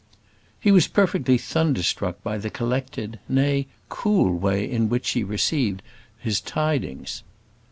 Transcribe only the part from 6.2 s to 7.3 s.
tidings.